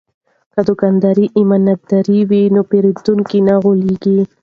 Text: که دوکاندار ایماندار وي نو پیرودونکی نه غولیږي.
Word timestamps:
که 0.53 0.59
دوکاندار 0.69 1.17
ایماندار 1.37 2.07
وي 2.29 2.41
نو 2.53 2.61
پیرودونکی 2.69 3.39
نه 3.47 3.55
غولیږي. 3.63 4.17